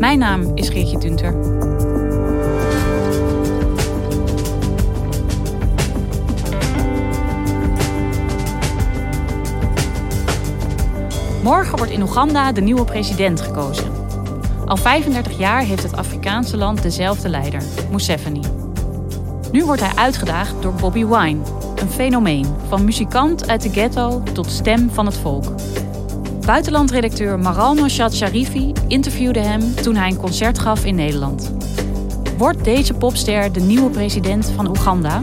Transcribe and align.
Mijn 0.00 0.18
naam 0.18 0.52
is 0.54 0.68
Geertje 0.68 0.98
Tunter. 0.98 1.32
Morgen 11.42 11.76
wordt 11.76 11.92
in 11.92 12.02
Oeganda 12.02 12.52
de 12.52 12.60
nieuwe 12.60 12.84
president 12.84 13.40
gekozen. 13.40 13.92
Al 14.66 14.76
35 14.76 15.38
jaar 15.38 15.62
heeft 15.62 15.82
het 15.82 15.96
Afrikaanse 15.96 16.56
land 16.56 16.82
dezelfde 16.82 17.28
leider, 17.28 17.62
Museveni. 17.90 18.42
Nu 19.52 19.64
wordt 19.64 19.80
hij 19.80 19.94
uitgedaagd 19.94 20.62
door 20.62 20.72
Bobby 20.72 21.04
Wine, 21.04 21.40
een 21.76 21.90
fenomeen, 21.90 22.46
van 22.68 22.84
muzikant 22.84 23.48
uit 23.48 23.62
de 23.62 23.70
ghetto 23.70 24.22
tot 24.32 24.50
stem 24.50 24.90
van 24.90 25.06
het 25.06 25.16
volk. 25.16 25.44
Buitenlandredacteur 26.50 27.38
Maral 27.38 27.74
Noshad 27.74 28.14
Sharifi 28.14 28.72
interviewde 28.88 29.40
hem 29.40 29.74
toen 29.74 29.94
hij 29.94 30.10
een 30.10 30.16
concert 30.16 30.58
gaf 30.58 30.84
in 30.84 30.94
Nederland. 30.94 31.52
Wordt 32.36 32.64
deze 32.64 32.94
popster 32.94 33.52
de 33.52 33.60
nieuwe 33.60 33.90
president 33.90 34.50
van 34.50 34.68
Oeganda? 34.68 35.22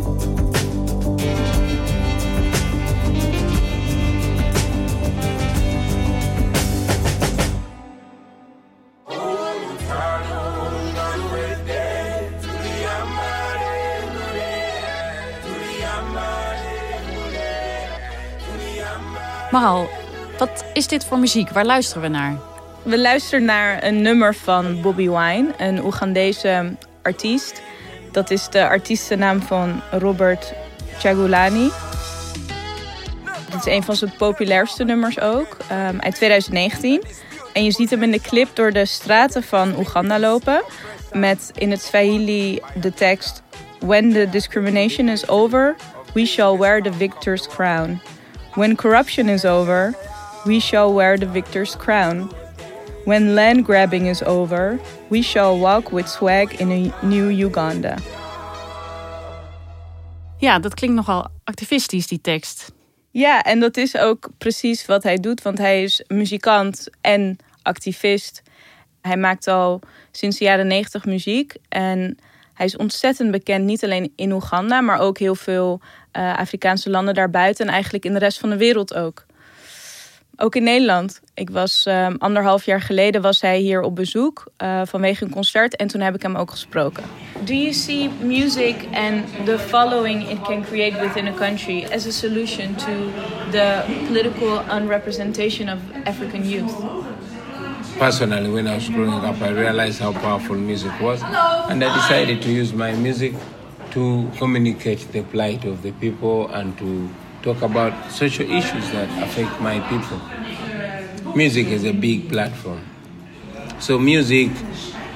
Maral, 19.52 19.90
wat 20.38 20.66
is 20.74 20.88
dit 20.88 21.06
voor 21.06 21.20
muziek? 21.20 21.50
Waar 21.50 21.66
luisteren 21.66 22.02
we 22.02 22.08
naar? 22.08 22.36
We 22.84 23.00
luisteren 23.00 23.46
naar 23.46 23.84
een 23.84 24.02
nummer 24.02 24.36
van 24.36 24.82
Bobby 24.82 25.10
Wine, 25.10 25.48
een 25.58 25.84
Oegandese 25.84 26.76
artiest. 27.02 27.62
Dat 28.12 28.32
is 28.32 28.50
de 28.50 28.68
artiestennaam 28.68 29.42
van 29.42 29.82
Robert 29.92 30.54
Chagulani. 30.98 31.72
Dit 33.50 33.66
is 33.66 33.74
een 33.74 33.84
van 33.84 33.96
zijn 33.96 34.14
populairste 34.18 34.84
nummers 34.84 35.20
ook, 35.20 35.58
um, 35.72 36.00
uit 36.00 36.16
2019. 36.16 37.04
En 37.54 37.64
je 37.64 37.72
ziet 37.72 37.90
hem 37.90 38.04
in 38.04 38.12
de 38.12 38.22
clip 38.22 38.50
door 38.54 38.72
de 38.72 38.86
straten 38.86 39.44
van 39.44 39.78
Oeganda 39.78 40.20
lopen. 40.20 40.64
Met 41.12 41.52
in 41.56 41.72
het 41.72 41.82
Swahili 41.82 42.60
de 42.82 42.94
tekst... 42.94 43.42
When 43.80 44.14
the 44.14 44.28
discrimination 44.30 45.10
is 45.10 45.28
over, 45.28 45.76
we 46.14 46.26
shall 46.26 46.58
wear 46.58 46.82
the 46.82 46.94
victor's 46.94 47.48
crown. 47.48 48.02
When 48.54 48.76
corruption 48.76 49.30
is 49.30 49.46
over, 49.46 49.96
we 50.48 50.60
shall 50.60 50.94
wear 50.94 51.18
the 51.18 51.32
victor's 51.32 51.76
crown. 51.76 52.30
When 53.06 53.34
land 53.34 53.66
grabbing 53.66 54.08
is 54.08 54.24
over, 54.24 54.80
we 55.10 55.22
shall 55.22 55.60
walk 55.60 55.92
with 55.92 56.08
swag 56.08 56.54
in 56.60 56.72
a 56.72 57.06
new 57.06 57.30
Uganda. 57.30 57.98
Ja, 60.40 60.60
dat 60.60 60.74
klinkt 60.74 60.96
nogal 60.96 61.28
activistisch, 61.44 62.08
die 62.08 62.22
tekst. 62.22 62.72
Ja, 63.12 63.44
en 63.44 63.60
dat 63.60 63.78
is 63.78 63.98
ook 63.98 64.30
precies 64.38 64.86
wat 64.86 65.04
hij 65.04 65.18
doet, 65.18 65.42
want 65.42 65.58
hij 65.58 65.84
is 65.84 66.04
muzikant 66.08 66.88
en 67.02 67.38
activist. 67.62 68.42
Hij 69.02 69.18
maakt 69.18 69.48
al 69.48 69.80
sinds 70.12 70.38
de 70.38 70.46
jaren 70.46 70.68
negentig 70.68 71.06
muziek 71.06 71.56
en 71.70 72.18
hij 72.54 72.66
is 72.66 72.78
ontzettend 72.78 73.32
bekend, 73.32 73.66
niet 73.66 73.84
alleen 73.84 74.14
in 74.16 74.32
Oeganda, 74.32 74.82
maar 74.82 75.00
ook 75.00 75.18
heel 75.18 75.36
veel 75.36 75.82
uh, 76.14 76.38
Afrikaanse 76.38 76.90
landen 76.90 77.14
daarbuiten 77.14 77.66
en 77.66 77.74
eigenlijk 77.74 78.06
in 78.06 78.14
de 78.14 78.20
rest 78.20 78.40
van 78.40 78.50
de 78.50 78.58
wereld 78.58 78.94
ook. 78.94 79.26
Ook 80.40 80.56
in 80.56 80.64
Nederland. 80.64 81.22
Ik 81.34 81.50
was 81.50 81.86
um, 81.88 82.16
anderhalf 82.18 82.66
jaar 82.66 82.82
geleden 82.82 83.22
was 83.22 83.42
hij 83.42 83.60
hier 83.60 83.82
op 83.82 83.96
bezoek 83.96 84.52
uh, 84.64 84.82
vanwege 84.86 85.24
een 85.24 85.30
concert 85.30 85.76
en 85.76 85.88
toen 85.88 86.02
heb 86.02 86.16
ik 86.16 86.22
hem 86.22 86.36
ook 86.36 86.52
gesproken. 86.52 87.04
Do 87.44 87.54
you 87.54 87.74
see 87.74 88.10
music 88.24 88.76
and 88.94 89.46
the 89.46 89.60
following 89.60 90.30
it 90.30 90.42
can 90.42 90.64
create 90.64 91.00
within 91.00 91.28
a 91.28 91.34
country 91.34 91.86
as 91.94 92.08
a 92.08 92.12
solution 92.12 92.76
to 92.76 92.92
the 93.52 93.82
political 94.08 94.62
unrepresentation 94.80 95.70
of 95.70 95.80
African 96.04 96.50
youth? 96.50 96.72
Personally, 97.98 98.50
when 98.50 98.68
I 98.68 98.74
was 98.74 98.88
growing 98.88 99.24
up, 99.24 99.42
I 99.42 99.52
realized 99.52 100.02
how 100.02 100.14
powerful 100.14 100.56
music 100.56 100.92
was, 101.02 101.22
and 101.70 101.84
I 101.84 101.94
decided 101.94 102.42
to 102.42 102.50
use 102.50 102.76
my 102.76 102.92
music 102.94 103.34
to 103.90 104.30
communicate 104.38 105.12
the 105.12 105.22
plight 105.22 105.66
of 105.66 105.82
the 105.82 105.92
people 105.92 106.54
and 106.54 106.78
to 106.78 107.10
talk 107.48 107.62
about 107.62 107.94
social 108.12 108.50
issues 108.50 108.92
that 108.92 109.08
affect 109.24 109.60
my 109.62 109.80
people. 109.80 110.20
Music 111.36 111.68
is 111.68 111.84
a 111.84 111.94
big 111.94 112.28
platform. 112.28 112.80
So, 113.80 114.00
music, 114.00 114.50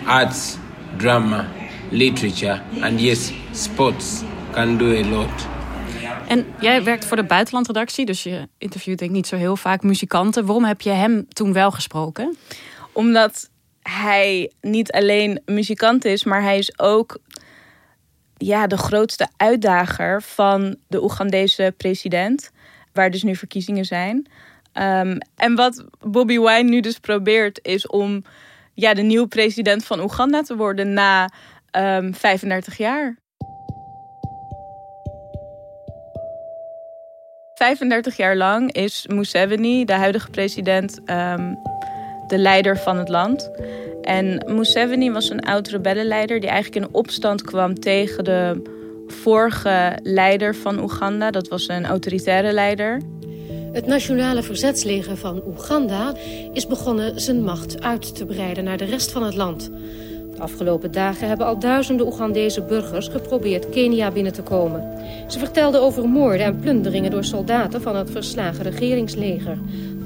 arts, 0.06 0.58
drama, 0.98 1.48
literature, 1.92 2.62
and 2.82 3.02
yes, 3.02 3.34
sports 3.52 4.24
can 4.54 4.78
do 4.78 4.86
a 4.86 5.04
lot. 5.04 5.48
En 6.28 6.46
jij 6.60 6.84
werkt 6.84 7.06
voor 7.06 7.18
de 7.18 7.24
buitenlandredactie, 7.24 8.06
dus 8.06 8.24
je 8.24 8.48
interviewt 8.58 9.00
denk 9.00 9.12
ik 9.12 9.18
niet 9.18 9.28
zo 9.28 9.36
heel 9.36 9.56
vaak 9.56 9.84
muzikanten. 9.84 10.46
Waarom 10.46 10.64
heb 10.64 10.82
je 10.82 10.90
hem 10.90 11.26
toen 11.30 11.54
wel 11.54 11.72
gesproken? 11.72 12.38
Omdat 12.92 13.50
hij 13.82 14.52
niet 14.62 14.92
alleen 14.92 15.42
muzikant 15.46 16.06
is, 16.06 16.24
maar 16.24 16.42
hij 16.42 16.58
is 16.58 16.80
ook 16.80 17.18
ja, 18.42 18.68
de 18.68 18.78
grootste 18.78 19.28
uitdager 19.38 20.22
van 20.22 20.76
de 20.88 21.04
Oegandese 21.04 21.74
president. 21.78 22.52
Waar 22.94 23.12
dus 23.12 23.24
nu 23.24 23.36
verkiezingen 23.36 23.86
zijn. 23.86 24.28
Um, 24.74 25.18
en 25.36 25.56
wat 25.56 25.84
Bobby 26.00 26.40
Wine 26.40 26.70
nu 26.70 26.80
dus 26.80 27.00
probeert 27.00 27.60
is 27.62 27.88
om 27.88 28.24
ja, 28.74 28.94
de 28.94 29.02
nieuwe 29.02 29.28
president 29.28 29.86
van 29.86 30.00
Oeganda 30.00 30.42
te 30.42 30.56
worden 30.56 30.94
na 30.94 31.30
um, 31.72 32.14
35 32.16 32.78
jaar. 32.78 33.20
35 37.54 38.18
jaar 38.18 38.36
lang 38.36 38.72
is 38.72 39.08
Museveni, 39.08 39.86
de 39.86 39.94
huidige 39.94 40.30
president, 40.30 41.00
um, 41.06 41.58
de 42.28 42.38
leider 42.38 42.78
van 42.78 42.98
het 42.98 43.10
land. 43.10 43.52
En 44.02 44.44
Museveni 44.48 45.12
was 45.12 45.30
een 45.30 45.42
oud 45.42 45.68
rebellenleider 45.68 46.40
die 46.40 46.50
eigenlijk 46.50 46.86
in 46.86 46.94
opstand 46.94 47.42
kwam 47.42 47.80
tegen 47.80 48.24
de 48.24 48.62
vorige 49.08 50.00
leider 50.04 50.56
van 50.56 50.80
Oeganda. 50.80 51.32
Dat 51.32 51.48
was 51.48 51.68
een 51.68 51.86
autoritaire 51.86 52.52
leider. 52.52 53.02
Het 53.72 53.86
Nationale 53.86 54.44
Verzetsleger 54.44 55.18
van 55.18 55.42
Oeganda 55.48 56.14
is 56.54 56.68
begonnen 56.68 57.22
zijn 57.22 57.44
macht 57.44 57.82
uit 57.82 58.16
te 58.16 58.26
breiden 58.26 58.64
naar 58.64 58.78
de 58.78 58.86
rest 58.86 59.12
van 59.12 59.24
het 59.24 59.36
land. 59.36 59.72
De 60.36 60.42
afgelopen 60.42 60.92
dagen 60.92 61.28
hebben 61.28 61.46
al 61.46 61.60
duizenden 61.60 62.06
Oegandese 62.06 62.62
burgers 62.62 63.08
geprobeerd 63.08 63.70
Kenia 63.70 64.12
binnen 64.12 64.34
te 64.34 64.42
komen. 64.42 64.84
Ze 65.28 65.40
vertelden 65.40 65.82
over 65.82 66.10
moorden 66.10 66.46
en 66.46 66.60
plunderingen 66.60 67.12
door 67.12 67.24
soldaten 67.24 67.82
van 67.82 67.96
het 67.96 68.12
verslagen 68.12 68.64
regeringsleger. 68.64 69.58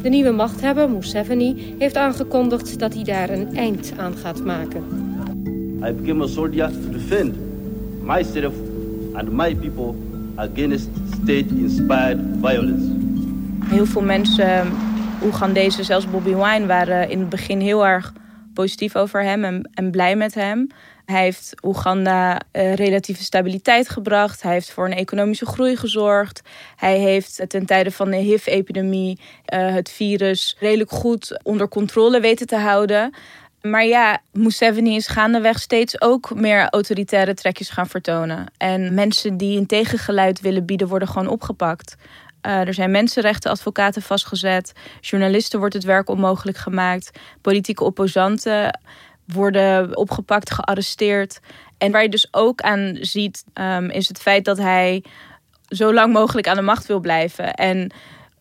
De 0.05 0.11
nieuwe 0.11 0.31
machthebber, 0.31 0.89
Museveni, 0.89 1.75
heeft 1.77 1.95
aangekondigd 1.95 2.79
dat 2.79 2.93
hij 2.93 3.03
daar 3.03 3.29
een 3.29 3.55
eind 3.55 3.93
aan 3.97 4.15
gaat 4.15 4.43
maken. 4.43 4.83
I 5.83 5.91
became 5.91 6.23
a 6.23 6.27
soldier 6.27 6.69
to 6.69 6.91
defend 6.91 7.35
myself 8.01 8.53
and 9.13 9.31
my 9.31 9.55
people 9.55 9.93
against 10.35 10.89
state-inspired 11.23 12.19
violence. 12.41 12.85
Heel 13.65 13.85
veel 13.85 14.01
mensen, 14.01 14.67
Oegandese, 15.23 15.83
zelfs 15.83 16.09
Bobby 16.09 16.35
Wine, 16.35 16.65
waren 16.65 17.09
in 17.09 17.19
het 17.19 17.29
begin 17.29 17.59
heel 17.59 17.85
erg 17.85 18.13
positief 18.55 18.95
over 18.95 19.23
hem 19.23 19.43
en, 19.43 19.69
en 19.73 19.91
blij 19.91 20.15
met 20.15 20.33
hem. 20.33 20.67
Hij 21.05 21.23
heeft 21.23 21.53
Oeganda 21.63 22.39
uh, 22.51 22.73
relatieve 22.73 23.23
stabiliteit 23.23 23.89
gebracht. 23.89 24.41
Hij 24.41 24.53
heeft 24.53 24.71
voor 24.71 24.85
een 24.85 24.93
economische 24.93 25.45
groei 25.45 25.75
gezorgd. 25.75 26.41
Hij 26.75 26.99
heeft 26.99 27.41
ten 27.47 27.65
tijde 27.65 27.91
van 27.91 28.09
de 28.09 28.17
HIV-epidemie 28.17 29.19
uh, 29.53 29.73
het 29.73 29.89
virus 29.89 30.55
redelijk 30.59 30.91
goed 30.91 31.39
onder 31.43 31.67
controle 31.67 32.19
weten 32.19 32.47
te 32.47 32.57
houden. 32.57 33.13
Maar 33.61 33.85
ja, 33.85 34.21
Museveni 34.31 34.95
is 34.95 35.07
gaandeweg 35.07 35.59
steeds 35.59 36.01
ook 36.01 36.35
meer 36.35 36.69
autoritaire 36.69 37.33
trekjes 37.33 37.69
gaan 37.69 37.87
vertonen. 37.87 38.45
En 38.57 38.93
mensen 38.93 39.37
die 39.37 39.57
een 39.57 39.65
tegengeluid 39.65 40.41
willen 40.41 40.65
bieden, 40.65 40.87
worden 40.87 41.07
gewoon 41.07 41.27
opgepakt. 41.27 41.95
Uh, 42.45 42.67
er 42.67 42.73
zijn 42.73 42.91
mensenrechtenadvocaten 42.91 44.01
vastgezet. 44.01 44.73
Journalisten 45.01 45.59
wordt 45.59 45.73
het 45.73 45.83
werk 45.83 46.09
onmogelijk 46.09 46.57
gemaakt. 46.57 47.19
Politieke 47.41 47.83
opposanten 47.83 48.79
worden 49.25 49.97
opgepakt, 49.97 50.51
gearresteerd. 50.51 51.39
En 51.77 51.91
waar 51.91 52.01
je 52.03 52.09
dus 52.09 52.27
ook 52.31 52.61
aan 52.61 52.97
ziet, 53.01 53.43
ehm, 53.53 53.89
is 53.89 54.07
het 54.07 54.17
feit 54.17 54.45
dat 54.45 54.57
hij 54.57 55.03
zo 55.67 55.93
lang 55.93 56.13
mogelijk 56.13 56.47
aan 56.47 56.55
de 56.55 56.61
macht 56.61 56.85
wil 56.85 56.99
blijven. 56.99 57.53
En 57.53 57.91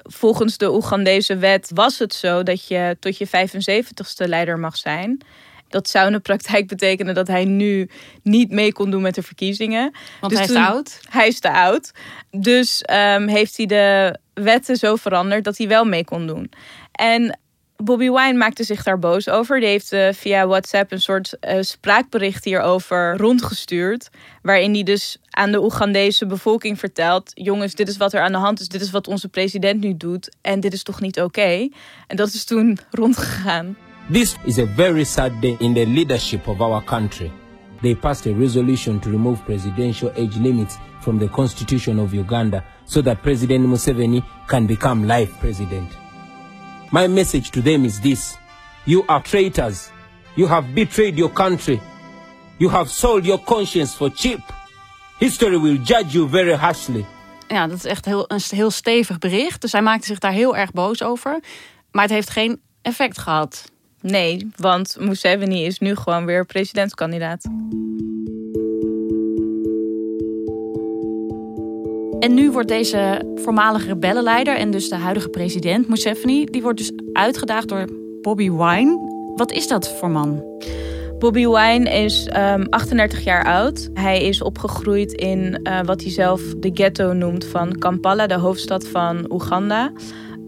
volgens 0.02 0.56
de 0.56 0.72
Oegandese 0.72 1.36
wet 1.36 1.70
was 1.74 1.98
het 1.98 2.14
zo 2.14 2.42
dat 2.42 2.66
je 2.66 2.96
tot 3.00 3.18
je 3.18 3.26
75ste 3.26 4.28
leider 4.28 4.58
mag 4.58 4.76
zijn. 4.76 5.20
Dat 5.68 5.88
zou 5.88 6.06
in 6.06 6.12
de 6.12 6.20
praktijk 6.20 6.68
betekenen 6.68 7.14
dat 7.14 7.26
hij 7.26 7.44
nu 7.44 7.90
niet 8.22 8.50
mee 8.50 8.72
kon 8.72 8.90
doen 8.90 9.02
met 9.02 9.14
de 9.14 9.22
verkiezingen. 9.22 9.92
Want 10.20 10.32
Dus 10.32 10.40
hij 10.40 10.48
is 10.48 10.54
te 10.54 10.68
oud. 10.68 11.00
Hij 11.08 11.26
is 11.26 11.40
te 11.40 11.52
oud. 11.52 11.90
Dus 12.30 12.82
ehm, 12.82 13.26
heeft 13.26 13.56
hij 13.56 13.66
de 13.66 14.18
wetten 14.34 14.76
zo 14.76 14.96
veranderd 14.96 15.44
dat 15.44 15.58
hij 15.58 15.68
wel 15.68 15.84
mee 15.84 16.04
kon 16.04 16.26
doen. 16.26 16.50
En 16.92 17.38
Bobby 17.76 18.10
Wine 18.10 18.32
maakte 18.32 18.64
zich 18.64 18.82
daar 18.82 18.98
boos 18.98 19.28
over. 19.28 19.60
Die 19.60 19.68
heeft 19.68 19.92
eh, 19.92 20.08
via 20.12 20.46
WhatsApp 20.46 20.92
een 20.92 21.00
soort 21.00 21.38
eh, 21.40 21.58
spraakbericht 21.60 22.44
hierover 22.44 23.16
rondgestuurd. 23.16 24.08
Waarin 24.42 24.74
hij 24.74 24.82
dus 24.82 25.18
aan 25.30 25.52
de 25.52 25.62
Oegandese 25.62 26.26
bevolking 26.26 26.78
vertelt: 26.78 27.30
jongens, 27.34 27.74
dit 27.74 27.88
is 27.88 27.96
wat 27.96 28.12
er 28.12 28.20
aan 28.20 28.32
de 28.32 28.38
hand 28.38 28.60
is. 28.60 28.68
Dit 28.68 28.80
is 28.80 28.90
wat 28.90 29.08
onze 29.08 29.28
president 29.28 29.80
nu 29.80 29.96
doet. 29.96 30.36
En 30.40 30.60
dit 30.60 30.72
is 30.72 30.82
toch 30.82 31.00
niet 31.00 31.20
oké? 31.20 31.68
En 32.06 32.16
dat 32.16 32.28
is 32.28 32.44
toen 32.44 32.78
rondgegaan. 32.90 33.76
This 34.10 34.36
is 34.46 34.58
a 34.58 34.66
very 34.66 35.02
sad 35.04 35.40
day 35.40 35.56
in 35.60 35.72
the 35.72 35.86
leadership 35.86 36.46
of 36.46 36.60
our 36.60 36.82
country. 36.82 37.32
They 37.80 37.94
passed 37.94 38.26
a 38.26 38.34
resolution 38.34 39.00
to 39.00 39.08
remove 39.08 39.42
presidential 39.46 40.12
age 40.14 40.36
limits 40.36 40.76
from 41.00 41.18
the 41.18 41.28
constitution 41.28 41.98
of 41.98 42.12
Uganda 42.12 42.62
so 42.84 43.00
that 43.00 43.22
President 43.22 43.66
Museveni 43.66 44.22
can 44.46 44.66
become 44.66 45.06
life 45.06 45.32
president. 45.40 45.90
My 46.92 47.06
message 47.06 47.50
to 47.52 47.62
them 47.62 47.86
is 47.86 47.98
this 48.00 48.36
You 48.84 49.04
are 49.08 49.22
traitors. 49.22 49.90
You 50.36 50.48
have 50.48 50.74
betrayed 50.74 51.16
your 51.16 51.30
country. 51.30 51.80
You 52.58 52.68
have 52.68 52.90
sold 52.90 53.24
your 53.24 53.38
conscience 53.38 53.94
for 53.94 54.10
cheap. 54.10 54.40
History 55.18 55.56
will 55.56 55.78
judge 55.78 56.14
you 56.14 56.28
very 56.28 56.54
harshly. 56.54 57.06
Ja, 57.48 57.66
dat 57.66 57.76
is 57.76 57.84
echt 57.84 58.04
heel, 58.04 58.24
een 58.26 58.40
heel 58.48 58.70
stevig 58.70 59.18
bericht. 59.18 59.60
Dus 59.60 59.72
hij 59.72 59.82
maakte 59.82 60.06
zich 60.06 60.18
daar 60.18 60.32
heel 60.32 60.56
erg 60.56 60.72
boos 60.72 61.02
over. 61.02 61.40
Maar 61.90 62.02
het 62.02 62.12
heeft 62.12 62.30
geen 62.30 62.60
effect 62.82 63.18
gehad. 63.18 63.72
Nee, 64.06 64.48
want 64.56 64.96
Museveni 65.00 65.64
is 65.64 65.78
nu 65.78 65.94
gewoon 65.94 66.26
weer 66.26 66.46
presidentskandidaat. 66.46 67.44
En 72.18 72.34
nu 72.34 72.50
wordt 72.50 72.68
deze 72.68 73.32
voormalige 73.34 73.86
rebellenleider 73.86 74.56
en 74.56 74.70
dus 74.70 74.88
de 74.88 74.94
huidige 74.94 75.28
president 75.28 75.88
Museveni, 75.88 76.44
die 76.44 76.62
wordt 76.62 76.78
dus 76.78 76.92
uitgedaagd 77.12 77.68
door 77.68 77.88
Bobby 78.22 78.50
Wine. 78.50 78.98
Wat 79.36 79.52
is 79.52 79.68
dat 79.68 79.88
voor 79.88 80.10
man? 80.10 80.44
Bobby 81.18 81.46
Wine 81.46 81.90
is 81.90 82.26
ehm, 82.26 82.64
38 82.70 83.24
jaar 83.24 83.44
oud. 83.44 83.90
Hij 83.94 84.22
is 84.22 84.42
opgegroeid 84.42 85.12
in 85.12 85.60
eh, 85.62 85.80
wat 85.84 86.02
hij 86.02 86.10
zelf 86.10 86.42
de 86.56 86.70
ghetto 86.74 87.12
noemt 87.12 87.44
van 87.44 87.78
Kampala, 87.78 88.26
de 88.26 88.38
hoofdstad 88.38 88.86
van 88.86 89.32
Oeganda. 89.32 89.92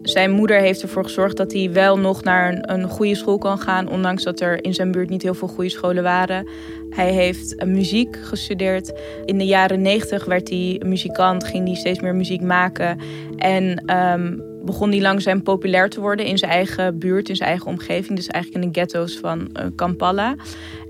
Zijn 0.09 0.31
moeder 0.31 0.61
heeft 0.61 0.83
ervoor 0.83 1.03
gezorgd 1.03 1.37
dat 1.37 1.53
hij 1.53 1.73
wel 1.73 1.99
nog 1.99 2.23
naar 2.23 2.53
een, 2.53 2.73
een 2.73 2.89
goede 2.89 3.15
school 3.15 3.39
kan 3.39 3.59
gaan, 3.59 3.89
ondanks 3.89 4.23
dat 4.23 4.41
er 4.41 4.65
in 4.65 4.75
zijn 4.75 4.93
buurt 4.93 5.09
niet 5.09 5.23
heel 5.23 5.35
veel 5.35 5.49
goede 5.49 5.71
scholen 5.71 6.03
waren. 6.03 6.49
Hij 6.91 7.13
heeft 7.13 7.55
eh, 7.55 7.69
muziek 7.69 8.17
gestudeerd. 8.23 8.93
In 9.25 9.39
de 9.39 9.47
jaren 9.47 9.83
90 9.83 10.25
werd 10.25 10.49
hij 10.49 10.81
muzikant, 10.85 11.45
ging 11.45 11.67
hij 11.67 11.77
steeds 11.77 12.01
meer 12.01 12.15
muziek 12.15 12.43
maken. 12.43 13.01
En 13.37 13.83
ehm, 13.87 14.37
begon 14.65 14.91
hij 14.91 15.01
langzaam 15.01 15.43
populair 15.43 15.89
te 15.89 16.01
worden 16.01 16.27
in 16.27 16.39
zijn 16.39 16.51
eigen 16.51 16.99
buurt, 16.99 17.29
in 17.29 17.37
zijn 17.37 17.49
eigen 17.49 17.67
omgeving. 17.67 18.17
Dus 18.17 18.27
eigenlijk 18.27 18.65
in 18.65 18.71
de 18.71 18.79
ghetto's 18.81 19.19
van 19.19 19.49
eh, 19.53 19.67
Kampala. 19.77 20.35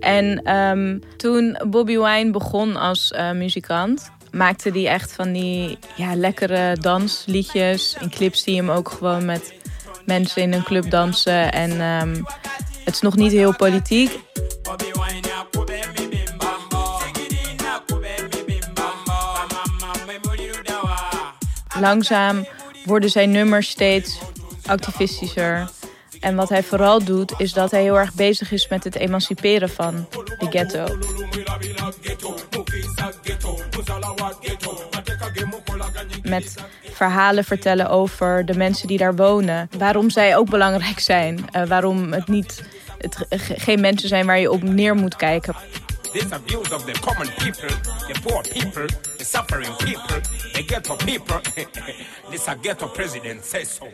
En 0.01 0.43
ehm, 0.43 0.99
toen 1.17 1.59
Bobby 1.71 1.99
Wine 1.99 2.31
begon 2.31 2.77
als 2.77 3.13
eh, 3.13 3.33
muzikant, 3.33 4.11
maakte 4.37 4.71
hij 4.71 4.87
echt 4.87 5.13
van 5.13 5.33
die 5.33 5.79
ja, 5.97 6.15
lekkere 6.15 6.77
dansliedjes. 6.81 7.97
In 8.01 8.11
clips 8.11 8.43
zie 8.43 8.55
je 8.55 8.61
hem 8.61 8.71
ook 8.71 8.89
gewoon 8.89 9.25
met 9.25 9.55
mensen 10.05 10.43
in 10.43 10.53
een 10.53 10.63
club 10.63 10.91
dansen. 10.91 11.53
En 11.53 11.81
ehm, 11.81 12.23
het 12.85 12.95
is 12.95 13.01
nog 13.01 13.17
niet 13.17 13.33
heel 13.33 13.57
politiek. 13.57 14.19
Langzaam 21.81 22.47
worden 22.85 23.11
zijn 23.11 23.31
nummers 23.31 23.69
steeds 23.69 24.19
activistischer. 24.67 25.71
En 26.21 26.37
wat 26.37 26.49
hij 26.49 26.63
vooral 26.63 27.05
doet, 27.05 27.35
is 27.37 27.53
dat 27.53 27.71
hij 27.71 27.83
heel 27.83 27.99
erg 27.99 28.15
bezig 28.15 28.53
is 28.53 28.69
met 28.69 28.85
het 28.85 28.97
emanciperen 28.97 29.69
van 29.69 30.09
de 30.39 30.47
ghetto. 30.51 30.87
Met 36.29 36.55
verhalen 36.93 37.45
vertellen 37.45 37.89
over 37.91 38.45
de 38.47 38.57
mensen 38.57 38.89
die 38.89 38.99
daar 38.99 39.17
wonen. 39.17 39.69
Waarom 39.79 40.11
zij 40.11 40.37
ook 40.37 40.51
belangrijk 40.51 40.99
zijn. 41.01 41.49
Eh, 41.53 41.67
waarom 41.67 42.13
het 42.13 42.29
niet 42.29 42.63
het, 42.99 43.17
ge- 43.29 43.55
geen 43.59 43.81
mensen 43.81 44.09
zijn 44.09 44.27
waar 44.27 44.39
je 44.39 44.51
op 44.51 44.63
neer 44.63 44.95
moet 44.95 45.17
kijken. 45.17 45.55
Are 46.31 46.41
views 46.47 46.73
of 46.73 46.85
the 46.85 47.01
common 47.01 47.29
people, 47.39 47.69
the 48.13 48.21
poor 48.23 48.41
people, 48.53 48.87
the 49.17 49.25
suffering 49.25 49.77
people, 49.77 50.21
the 50.53 50.63
ghetto 50.67 50.97
people. 50.97 51.41
this 52.31 52.47
a 52.49 52.57
ghetto 52.63 52.87
president 52.87 53.45
says 53.45 53.75
so. 53.75 53.87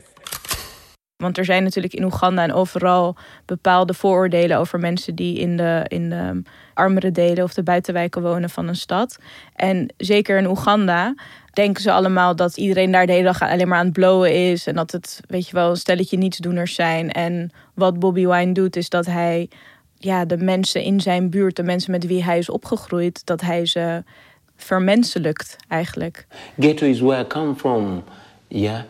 Want 1.22 1.38
er 1.38 1.44
zijn 1.44 1.62
natuurlijk 1.62 1.94
in 1.94 2.04
Oeganda 2.04 2.42
en 2.42 2.52
overal 2.52 3.16
bepaalde 3.46 3.94
vooroordelen 3.94 4.58
over 4.58 4.78
mensen 4.78 5.14
die 5.14 5.38
in 5.38 5.56
de, 5.56 5.84
in 5.88 6.10
de 6.10 6.42
armere 6.74 7.10
delen 7.10 7.44
of 7.44 7.54
de 7.54 7.62
buitenwijken 7.62 8.22
wonen 8.22 8.50
van 8.50 8.68
een 8.68 8.76
stad. 8.76 9.18
En 9.56 9.94
zeker 9.96 10.38
in 10.38 10.46
Oeganda 10.46 11.14
denken 11.52 11.82
ze 11.82 11.92
allemaal 11.92 12.36
dat 12.36 12.56
iedereen 12.56 12.90
daar 12.90 13.06
de 13.06 13.12
hele 13.12 13.24
dag 13.24 13.42
alleen 13.42 13.68
maar 13.68 13.78
aan 13.78 13.84
het 13.84 13.94
blowen 13.94 14.50
is. 14.50 14.66
En 14.66 14.74
dat 14.74 14.90
het, 14.90 15.20
weet 15.28 15.46
je 15.48 15.54
wel, 15.54 15.70
een 15.70 15.76
stelletje 15.76 16.18
nietsdoeners 16.18 16.74
zijn. 16.74 17.10
En 17.10 17.50
wat 17.74 17.98
Bobby 17.98 18.26
Wine 18.26 18.52
doet, 18.52 18.76
is 18.76 18.88
dat 18.88 19.06
hij 19.06 19.48
ja, 19.98 20.24
de 20.24 20.36
mensen 20.36 20.82
in 20.82 21.00
zijn 21.00 21.30
buurt, 21.30 21.56
de 21.56 21.62
mensen 21.62 21.90
met 21.90 22.06
wie 22.06 22.24
hij 22.24 22.38
is 22.38 22.50
opgegroeid, 22.50 23.26
dat 23.26 23.40
hij 23.40 23.66
ze 23.66 24.04
vermenselijkt 24.56 25.56
eigenlijk. 25.68 26.26
Ghetto 26.58 26.86
is 26.86 27.00
where 27.00 27.22
I 27.22 27.26
come 27.26 27.54
from. 27.54 28.04
Yeah. 28.48 28.80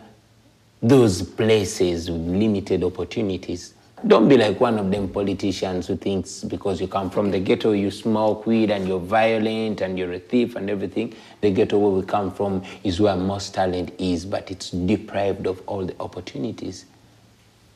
Those 0.83 1.21
places 1.21 2.11
with 2.11 2.19
limited 2.27 2.83
opportunities. 2.83 3.73
Don't 4.05 4.27
be 4.27 4.35
like 4.35 4.59
one 4.59 4.77
of 4.77 4.91
them 4.91 5.07
politicians 5.07 5.87
who 5.87 5.95
thinks 5.95 6.43
because 6.43 6.81
you 6.81 6.89
come 6.89 7.09
from 7.09 7.31
the 7.31 7.39
ghetto, 7.39 7.71
you 7.71 7.89
smoke 7.89 8.45
weed 8.45 8.69
and 8.69 8.85
you're 8.85 8.99
violent 8.99 9.79
and 9.79 9.97
you're 9.97 10.11
a 10.11 10.19
thief 10.19 10.57
and 10.57 10.69
everything. 10.69 11.15
The 11.39 11.51
ghetto 11.51 11.77
where 11.77 11.91
we 11.91 12.05
come 12.05 12.33
from 12.33 12.63
is 12.83 12.99
where 12.99 13.15
most 13.15 13.53
talent 13.53 13.93
is, 13.97 14.25
but 14.25 14.51
it's 14.51 14.71
deprived 14.71 15.47
of 15.47 15.61
all 15.67 15.85
the 15.85 15.95
opportunities. 16.01 16.83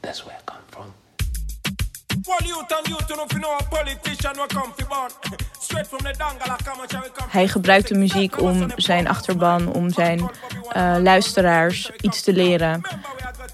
That's 0.01 0.25
where 0.25 0.35
I 0.35 0.41
come 0.45 0.63
from. 0.67 0.93
Hij 7.29 7.47
gebruikt 7.47 7.87
de 7.87 7.95
muziek 7.95 8.41
om 8.41 8.71
zijn 8.75 9.07
achterban, 9.07 9.73
om 9.73 9.91
zijn 9.91 10.29
eh, 10.69 10.95
luisteraars 10.99 11.91
iets 12.01 12.21
te 12.21 12.33
leren. 12.33 12.81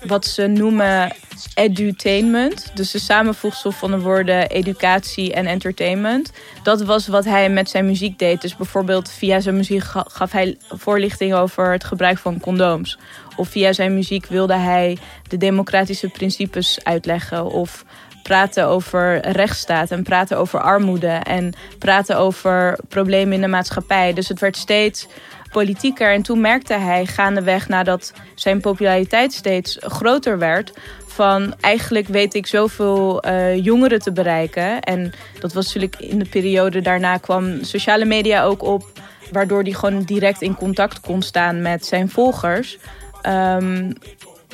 Wat 0.07 0.25
ze 0.25 0.47
noemen 0.47 1.15
edutainment, 1.53 2.71
dus 2.75 2.91
de 2.91 2.99
samenvoegsel 2.99 3.71
van 3.71 3.91
de 3.91 3.99
woorden 3.99 4.49
educatie 4.49 5.33
en 5.33 5.45
entertainment. 5.45 6.31
Dat 6.63 6.81
was 6.81 7.07
wat 7.07 7.25
hij 7.25 7.49
met 7.49 7.69
zijn 7.69 7.85
muziek 7.85 8.19
deed. 8.19 8.41
Dus 8.41 8.55
bijvoorbeeld 8.55 9.11
via 9.11 9.39
zijn 9.39 9.55
muziek 9.55 9.83
ga- 9.83 10.05
gaf 10.09 10.31
hij 10.31 10.57
voorlichting 10.69 11.33
over 11.33 11.71
het 11.71 11.83
gebruik 11.83 12.17
van 12.17 12.39
condooms. 12.39 12.97
Of 13.35 13.49
via 13.49 13.73
zijn 13.73 13.93
muziek 13.93 14.25
wilde 14.25 14.55
hij 14.55 14.97
de 15.27 15.37
democratische 15.37 16.07
principes 16.09 16.79
uitleggen. 16.83 17.45
Of 17.45 17.83
praten 18.23 18.67
over 18.67 19.27
rechtsstaat 19.27 19.91
en 19.91 20.03
praten 20.03 20.37
over 20.37 20.59
armoede 20.59 21.07
en 21.07 21.53
praten 21.79 22.17
over 22.17 22.79
problemen 22.87 23.33
in 23.33 23.41
de 23.41 23.47
maatschappij. 23.47 24.13
Dus 24.13 24.27
het 24.27 24.39
werd 24.39 24.57
steeds 24.57 25.07
politieker. 25.51 26.13
En 26.13 26.21
toen 26.21 26.41
merkte 26.41 26.73
hij 26.73 27.05
gaandeweg 27.05 27.67
nadat 27.67 28.13
zijn 28.35 28.61
populariteit 28.61 29.33
steeds 29.33 29.77
groter 29.81 30.37
werd. 30.37 30.73
Van 31.07 31.53
eigenlijk 31.59 32.07
weet 32.07 32.33
ik 32.33 32.47
zoveel 32.47 33.21
eh, 33.21 33.63
jongeren 33.63 33.99
te 33.99 34.11
bereiken. 34.11 34.81
En 34.81 35.13
dat 35.39 35.53
was 35.53 35.65
natuurlijk 35.65 35.95
in 35.99 36.19
de 36.19 36.29
periode 36.29 36.81
daarna 36.81 37.17
kwam 37.17 37.63
sociale 37.63 38.05
media 38.05 38.43
ook 38.43 38.63
op. 38.63 38.85
Waardoor 39.31 39.61
hij 39.61 39.71
gewoon 39.71 40.03
direct 40.03 40.41
in 40.41 40.55
contact 40.55 40.99
kon 40.99 41.21
staan 41.21 41.61
met 41.61 41.85
zijn 41.85 42.09
volgers. 42.09 42.77
Ehm, 43.21 43.91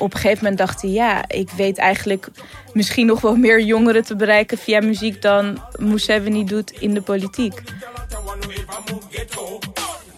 op 0.00 0.14
een 0.14 0.20
gegeven 0.20 0.38
moment 0.42 0.58
dacht 0.58 0.82
hij, 0.82 0.90
ja, 0.90 1.28
ik 1.28 1.50
weet 1.50 1.78
eigenlijk 1.78 2.28
misschien 2.72 3.06
nog 3.06 3.20
wel 3.20 3.36
meer 3.36 3.60
jongeren 3.60 4.04
te 4.04 4.16
bereiken 4.16 4.58
via 4.58 4.80
muziek 4.80 5.22
dan 5.22 5.62
Museveni 5.78 6.44
doet 6.44 6.70
in 6.70 6.94
de 6.94 7.02
politiek. 7.02 7.62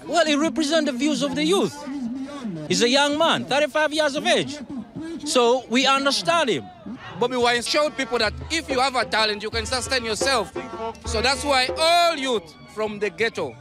Well, 0.07 0.25
he 0.25 0.37
represents 0.37 0.91
the 0.91 0.97
views 0.99 1.23
of 1.23 1.35
the 1.35 1.47
youth. 1.47 1.73
He's 2.69 2.83
a 2.83 2.87
young 2.87 3.17
man, 3.17 3.47
35 3.49 3.93
years 3.93 4.17
of 4.17 4.25
age. 4.27 4.61
So 5.25 5.65
we 5.69 5.89
understand 5.97 6.49
him. 6.49 6.65
Bobby 7.19 7.37
Wine 7.37 7.63
showed 7.63 7.97
people 7.97 8.19
that 8.19 8.33
if 8.51 8.69
you 8.69 8.81
have 8.81 8.97
a 8.97 9.05
talent, 9.05 9.43
you 9.43 9.51
can 9.51 9.67
sustain 9.67 10.05
yourself. 10.05 10.53
So 11.07 11.21
that's 11.21 11.45
why 11.45 11.69
all 11.79 12.17
youth 12.17 12.55
from 12.75 12.99
the 12.99 13.11
ghetto, 13.11 13.55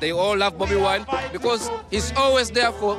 they 0.00 0.12
all 0.12 0.36
love 0.36 0.58
Bobby 0.58 0.76
Wine 0.76 1.06
because 1.32 1.70
he's 1.90 2.12
always 2.16 2.50
there 2.50 2.72
for 2.72 2.96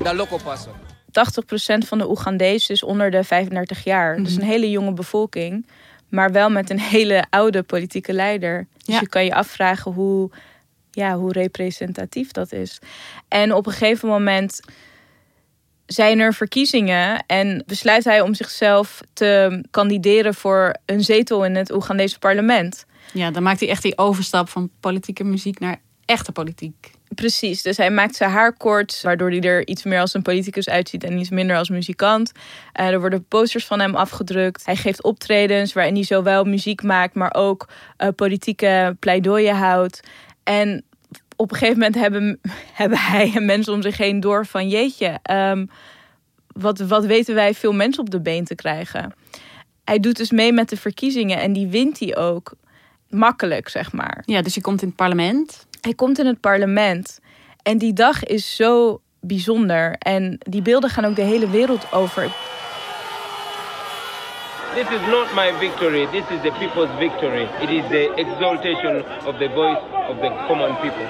the 0.00 0.12
local 0.12 0.38
person. 0.38 0.72
80% 1.08 1.86
van 1.86 1.98
de 1.98 2.08
Oegandezen 2.10 2.74
is 2.74 2.82
onder 2.82 3.10
de 3.10 3.24
35 3.24 3.84
jaar. 3.84 4.18
Mm 4.18 4.24
Dus 4.24 4.36
een 4.36 4.42
hele 4.42 4.70
jonge 4.70 4.92
bevolking. 4.92 5.66
Maar 6.08 6.32
wel 6.32 6.50
met 6.50 6.70
een 6.70 6.80
hele 6.80 7.24
oude 7.30 7.62
politieke 7.62 8.12
leider. 8.12 8.66
Dus 8.84 9.00
je 9.00 9.08
kan 9.08 9.24
je 9.24 9.34
afvragen 9.34 9.92
hoe, 9.92 10.30
ja, 10.90 11.16
hoe 11.16 11.32
representatief 11.32 12.30
dat 12.30 12.52
is. 12.52 12.78
En 13.28 13.54
op 13.54 13.66
een 13.66 13.72
gegeven 13.72 14.08
moment 14.08 14.60
zijn 15.86 16.18
er 16.18 16.34
verkiezingen 16.34 17.24
en 17.26 17.62
besluit 17.66 18.04
hij 18.04 18.20
om 18.20 18.34
zichzelf 18.34 19.00
te 19.12 19.62
kandideren 19.70 20.34
voor 20.34 20.76
een 20.84 21.04
zetel 21.04 21.44
in 21.44 21.54
het 21.54 21.72
Oegandese 21.72 22.18
parlement. 22.18 22.86
Ja, 23.12 23.30
dan 23.30 23.42
maakt 23.42 23.60
hij 23.60 23.68
echt 23.68 23.82
die 23.82 23.98
overstap 23.98 24.48
van 24.48 24.70
politieke 24.80 25.24
muziek 25.24 25.58
naar 25.58 25.80
echte 26.04 26.32
politiek. 26.32 26.90
Precies, 27.14 27.62
dus 27.62 27.76
hij 27.76 27.90
maakt 27.90 28.16
zijn 28.16 28.30
haar 28.30 28.52
kort, 28.52 29.00
waardoor 29.02 29.30
hij 29.30 29.40
er 29.40 29.66
iets 29.66 29.82
meer 29.82 30.00
als 30.00 30.14
een 30.14 30.22
politicus 30.22 30.68
uitziet 30.68 31.04
en 31.04 31.18
iets 31.18 31.30
minder 31.30 31.56
als 31.56 31.68
muzikant. 31.68 32.32
Uh, 32.80 32.86
er 32.86 33.00
worden 33.00 33.24
posters 33.24 33.66
van 33.66 33.80
hem 33.80 33.94
afgedrukt. 33.94 34.66
Hij 34.66 34.76
geeft 34.76 35.02
optredens 35.02 35.72
waarin 35.72 35.94
hij 35.94 36.04
zowel 36.04 36.44
muziek 36.44 36.82
maakt, 36.82 37.14
maar 37.14 37.34
ook 37.34 37.68
uh, 37.98 38.08
politieke 38.16 38.96
pleidooien 38.98 39.56
houdt. 39.56 40.00
En 40.42 40.84
op 41.36 41.50
een 41.50 41.58
gegeven 41.58 41.78
moment 41.78 41.94
hebben, 41.94 42.40
hebben 42.80 42.98
hij 42.98 43.32
en 43.34 43.44
mensen 43.44 43.72
om 43.72 43.82
zich 43.82 43.96
heen 43.96 44.20
door 44.20 44.46
van 44.46 44.68
jeetje, 44.68 45.18
um, 45.30 45.70
wat, 46.46 46.78
wat 46.78 47.04
weten 47.04 47.34
wij 47.34 47.54
veel 47.54 47.72
mensen 47.72 48.02
op 48.02 48.10
de 48.10 48.20
been 48.20 48.44
te 48.44 48.54
krijgen. 48.54 49.14
Hij 49.84 50.00
doet 50.00 50.16
dus 50.16 50.30
mee 50.30 50.52
met 50.52 50.68
de 50.68 50.76
verkiezingen 50.76 51.38
en 51.38 51.52
die 51.52 51.66
wint 51.66 51.98
hij 51.98 52.16
ook 52.16 52.54
makkelijk, 53.08 53.68
zeg 53.68 53.92
maar. 53.92 54.22
Ja, 54.26 54.42
dus 54.42 54.54
je 54.54 54.60
komt 54.60 54.82
in 54.82 54.88
het 54.88 54.96
parlement. 54.96 55.66
Hij 55.80 55.94
komt 55.94 56.18
in 56.18 56.26
het 56.26 56.40
parlement. 56.40 57.20
En 57.62 57.78
die 57.78 57.92
dag 57.92 58.24
is 58.24 58.56
zo 58.56 59.00
bijzonder. 59.20 59.96
En 59.98 60.38
die 60.38 60.62
beelden 60.62 60.90
gaan 60.90 61.04
ook 61.04 61.16
de 61.16 61.22
hele 61.22 61.50
wereld 61.50 61.92
over. 61.92 62.30
This 64.74 64.86
is 64.90 65.06
not 65.10 65.34
my 65.34 65.52
victory. 65.58 66.06
This 66.06 66.24
is 66.30 66.40
the 66.42 66.52
people's 66.58 66.90
victory. 66.98 67.48
It 67.60 67.70
is 67.70 67.84
the 67.88 68.12
exaltation 68.14 69.04
of 69.26 69.38
the 69.38 69.48
voice 69.54 69.80
of 70.08 70.16
the 70.20 70.30
common 70.46 70.76
people. 70.76 71.06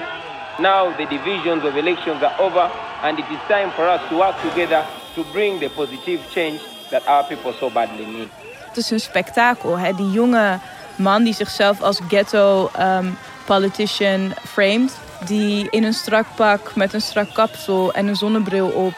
Now 0.57 0.97
the 0.97 1.05
divisions 1.09 1.63
of 1.63 1.75
elections 1.75 2.23
are 2.23 2.39
over 2.39 2.69
and 3.03 3.19
it 3.19 3.25
is 3.29 3.37
time 3.47 3.71
for 3.71 3.87
us 3.87 4.01
to 4.09 4.17
work 4.17 4.35
together 4.41 4.85
to 5.15 5.23
bring 5.31 5.59
the 5.59 5.69
positive 5.69 6.19
change 6.31 6.59
that 6.89 7.05
our 7.07 7.23
people 7.23 7.53
so 7.53 7.69
badly 7.69 8.05
need. 8.05 8.27
Het 8.67 8.77
is 8.77 8.91
een 8.91 8.99
spektakel. 8.99 9.77
Hè? 9.77 9.93
Die 9.95 10.11
jonge 10.11 10.59
man 10.95 11.23
die 11.23 11.33
zichzelf 11.33 11.81
als 11.81 11.99
ghetto 12.07 12.71
um, 12.79 13.17
politician 13.49 14.33
framed. 14.45 14.91
Die 15.25 15.67
in 15.69 15.83
een 15.83 15.93
strak 15.93 16.25
pak 16.35 16.75
met 16.75 16.93
een 16.93 17.01
strak 17.01 17.33
kapsel 17.33 17.93
en 17.93 18.07
een 18.07 18.15
zonnebril 18.15 18.67
op 18.67 18.93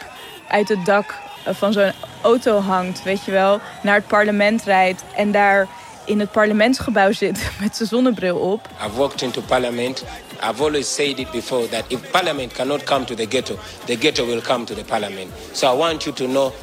uit 0.48 0.70
het 0.70 0.86
dak 0.86 1.16
van 1.46 1.74
zo'n 1.74 1.92
auto 2.22 2.60
hangt, 2.60 3.04
weet 3.04 3.26
je 3.26 3.32
wel, 3.32 3.60
naar 3.84 3.96
het 3.96 4.08
parlement 4.08 4.64
rijdt 4.64 5.04
en 5.16 5.32
daar 5.32 5.68
in 6.06 6.20
het 6.20 6.32
parlementsgebouw 6.32 7.12
zit 7.12 7.50
met 7.62 7.76
zijn 7.76 7.90
zonnebril 7.90 8.38
op. 8.38 8.68
I've 8.86 8.98
walked 8.98 9.22
into 9.22 9.42
parliament. 9.42 10.04
I've 10.50 10.64
always 10.64 10.96
said 10.96 11.20
it 11.20 11.32
before 11.32 11.70
that 11.70 11.84
if 11.88 12.12
parliament 12.12 12.54
cannot 12.54 12.84
come 12.84 13.06
to 13.06 13.16
the 13.16 13.26
ghetto, 13.30 13.56
the 13.86 13.96
ghetto 13.96 14.26
will 14.26 14.42
come 14.42 14.66
to 14.66 14.76
the 14.76 14.84
parliament. 14.84 15.32
So 15.52 15.74
I 15.74 15.78
want 15.78 16.04
you 16.04 16.16
to 16.16 16.26
know 16.26 16.54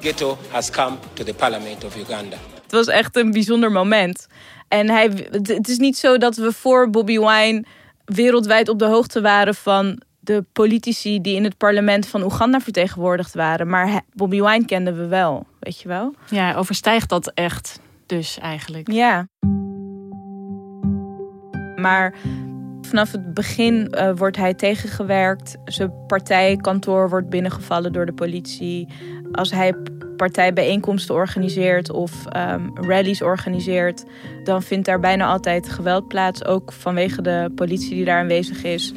ghetto 0.00 0.38
has 0.50 0.70
come 0.70 0.98
to 1.14 1.24
the 1.24 1.34
parliament 1.34 1.84
of 1.84 1.96
Uganda. 1.96 2.36
Het 2.62 2.72
was 2.72 2.86
echt 2.86 3.16
een 3.16 3.30
bijzonder 3.30 3.72
moment. 3.72 4.26
En 4.68 4.90
hij, 4.90 5.28
het 5.30 5.68
is 5.68 5.78
niet 5.78 5.96
zo 5.96 6.18
dat 6.18 6.36
we 6.36 6.52
voor 6.52 6.90
Bobby 6.90 7.18
Wine 7.18 7.64
wereldwijd 8.04 8.68
op 8.68 8.78
de 8.78 8.84
hoogte 8.84 9.20
waren 9.20 9.54
van 9.54 10.02
de 10.20 10.44
politici 10.52 11.20
die 11.20 11.36
in 11.36 11.44
het 11.44 11.56
parlement 11.56 12.06
van 12.06 12.22
Oeganda 12.22 12.60
vertegenwoordigd 12.60 13.34
waren. 13.34 13.68
Maar 13.68 14.00
Bobby 14.14 14.40
Wine 14.40 14.64
kenden 14.64 14.96
we 14.96 15.06
wel, 15.06 15.46
weet 15.60 15.80
je 15.80 15.88
wel? 15.88 16.14
Ja, 16.30 16.54
overstijgt 16.54 17.08
dat 17.08 17.32
echt 17.34 17.80
dus 18.06 18.38
eigenlijk. 18.38 18.92
Ja. 18.92 19.28
Maar 21.76 22.14
vanaf 22.80 23.12
het 23.12 23.34
begin 23.34 23.94
uh, 23.94 24.10
wordt 24.14 24.36
hij 24.36 24.54
tegengewerkt. 24.54 25.56
Zijn 25.64 25.92
partijkantoor 26.06 27.08
wordt 27.08 27.28
binnengevallen 27.28 27.92
door 27.92 28.06
de 28.06 28.12
politie. 28.12 28.88
Als 29.32 29.50
hij 29.50 29.74
partijbijeenkomsten 30.18 31.14
organiseert 31.14 31.90
of 31.90 32.12
um, 32.36 32.70
rallies 32.74 33.22
organiseert, 33.22 34.04
dan 34.44 34.62
vindt 34.62 34.86
daar 34.86 35.00
bijna 35.00 35.26
altijd 35.26 35.68
geweld 35.68 36.08
plaats, 36.08 36.44
ook 36.44 36.72
vanwege 36.72 37.22
de 37.22 37.50
politie 37.54 37.94
die 37.94 38.04
daar 38.04 38.20
aanwezig 38.20 38.64
is. 38.64 38.92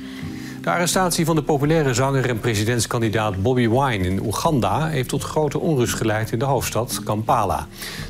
De 0.61 0.69
arrestatie 0.69 1.25
van 1.25 1.35
de 1.35 1.43
populaire 1.43 1.93
zanger 1.93 2.29
en 2.29 2.39
presidentskandidaat 2.39 3.41
Bobby 3.41 3.69
Wine 3.69 4.07
in 4.07 4.25
Oeganda 4.25 4.87
heeft 4.87 5.09
tot 5.09 5.23
grote 5.23 5.59
onrust 5.59 5.93
geleid 5.93 6.31
in 6.31 6.39
de 6.39 6.45
hoofdstad 6.45 7.03
Kampala. 7.03 7.67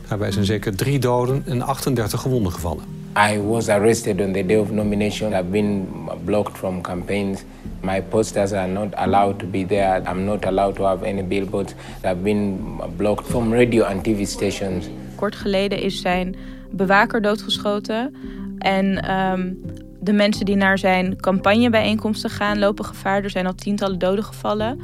Daarbij 0.07 0.31
zijn 0.31 0.45
zeker 0.45 0.75
drie 0.75 0.99
doden 0.99 1.43
en 1.45 1.61
38 1.61 2.21
gewonden 2.21 2.51
gevallen. 2.51 2.83
I 3.17 3.39
was 3.39 3.67
arrested 3.67 4.21
on 4.21 4.31
the 4.31 4.45
day 4.45 4.57
of 4.57 4.71
nomination. 4.71 5.33
I've 5.33 5.49
been 5.49 5.87
blocked 6.25 6.57
from 6.57 6.81
campaigns. 6.81 7.43
My 7.81 8.01
posters 8.01 8.51
are 8.53 8.67
not 8.67 8.95
allowed 8.95 9.39
to 9.39 9.45
be 9.45 9.65
there. 9.65 10.01
I'm 10.05 10.25
not 10.25 10.45
allowed 10.45 10.75
to 10.75 10.83
have 10.83 11.05
any 11.05 11.23
billboards. 11.23 11.73
I've 12.03 12.23
been 12.23 12.79
blocked 12.97 13.27
from 13.27 13.51
radio 13.51 13.83
and 13.83 14.03
TV 14.03 14.25
stations. 14.27 14.89
Kort 15.15 15.35
geleden 15.35 15.81
is 15.81 16.01
zijn 16.01 16.35
bewaker 16.71 17.21
doodgeschoten. 17.21 18.15
En 18.57 19.11
um, 19.11 19.61
de 20.00 20.13
mensen 20.13 20.45
die 20.45 20.55
naar 20.55 20.77
zijn 20.77 21.15
campagnebijeenkomsten 21.15 22.29
gaan 22.29 22.59
lopen 22.59 22.85
gevaar. 22.85 23.23
Er 23.23 23.29
zijn 23.29 23.45
al 23.45 23.55
tientallen 23.55 24.00
doden 24.00 24.23
gevallen. 24.23 24.79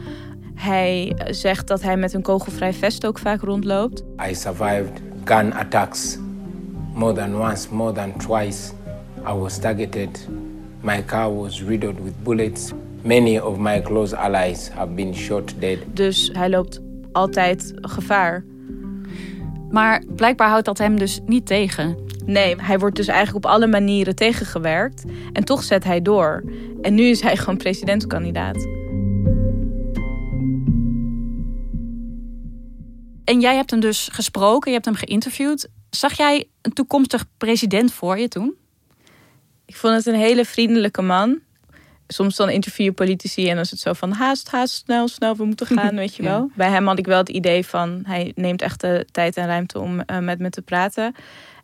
Hij 0.56 1.16
zegt 1.30 1.68
dat 1.68 1.82
hij 1.82 1.98
met 1.98 2.14
een 2.14 2.22
kogelvrij 2.22 2.74
vest 2.74 3.06
ook 3.06 3.20
vaak 3.20 3.42
rondloopt. 3.42 4.04
I 4.30 4.36
survived 4.36 5.02
gun 5.24 5.54
attacks 5.54 6.18
more 6.94 7.14
than 7.14 7.40
once, 7.40 7.72
more 7.72 7.94
than 7.94 8.14
twice. 8.14 8.74
I 9.26 9.34
was 9.34 9.60
targeted. 9.60 10.28
My 10.82 11.04
car 11.04 11.30
was 11.30 11.62
riddled 11.62 12.00
with 12.00 12.24
bullets. 12.24 12.74
Many 13.02 13.40
of 13.40 13.58
my 13.58 13.82
close 13.82 14.16
allies 14.16 14.70
have 14.70 14.94
been 14.94 15.16
shot 15.16 15.54
dead. 15.60 15.78
Dus 15.94 16.30
hij 16.34 16.50
loopt 16.50 16.82
altijd 17.12 17.74
gevaar. 17.82 18.46
Maar 19.72 20.04
blijkbaar 20.16 20.50
houdt 20.50 20.66
dat 20.66 20.78
hem 20.78 21.00
dus 21.00 21.20
niet 21.26 21.46
tegen. 21.46 21.98
Nee, 22.26 22.56
hij 22.58 22.80
wordt 22.80 22.96
dus 22.96 23.08
eigenlijk 23.08 23.46
op 23.46 23.52
alle 23.52 23.68
manieren 23.68 24.16
tegengewerkt. 24.16 25.04
En 25.34 25.44
toch 25.44 25.64
zet 25.64 25.84
hij 25.84 26.02
door. 26.02 26.44
En 26.82 26.94
nu 26.94 27.04
is 27.04 27.22
hij 27.22 27.38
gewoon 27.38 27.58
presidentskandidaat. 27.58 28.68
En 33.24 33.40
jij 33.40 33.56
hebt 33.56 33.72
hem 33.72 33.80
dus 33.80 34.10
gesproken, 34.12 34.68
je 34.72 34.76
hebt 34.76 34.86
hem 34.86 34.96
geïnterviewd. 34.96 35.70
Zag 35.90 36.18
jij 36.18 36.48
een 36.62 36.74
toekomstig 36.74 37.26
president 37.38 37.94
voor 37.94 38.20
je 38.20 38.28
toen? 38.28 38.56
Ik 39.66 39.76
vond 39.76 39.96
het 39.96 40.06
een 40.06 40.20
hele 40.20 40.46
vriendelijke 40.46 41.02
man. 41.02 41.40
Soms 42.08 42.36
dan 42.36 42.50
interview 42.50 42.86
je 42.86 42.92
politici 42.92 43.50
en 43.50 43.56
dan 43.56 43.64
is 43.64 43.72
het 43.72 43.80
zo 43.80 43.94
van 43.94 44.12
haast, 44.12 44.52
haast, 44.52 44.74
snel, 44.74 45.08
snel, 45.08 45.36
we 45.36 45.46
moeten 45.46 45.66
gaan, 45.66 45.96
weet 46.04 46.16
je 46.16 46.24
wel. 46.24 46.50
Bij 46.56 46.70
hem 46.70 46.88
had 46.88 47.00
ik 47.00 47.06
wel 47.06 47.18
het 47.18 47.30
idee 47.30 47.66
van 47.66 48.04
hij 48.06 48.32
neemt 48.36 48.62
echt 48.62 48.82
de 48.82 49.06
tijd 49.12 49.38
en 49.38 49.46
ruimte 49.46 49.80
om 49.80 50.04
uh, 50.12 50.18
met 50.20 50.40
me 50.40 50.50
te 50.50 50.62
praten. 50.62 51.16